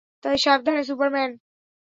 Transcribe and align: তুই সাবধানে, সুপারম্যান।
তুই 0.23 0.37
সাবধানে, 0.37 0.81
সুপারম্যান। 0.83 1.31